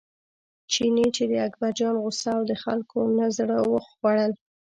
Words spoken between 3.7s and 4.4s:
خوړل.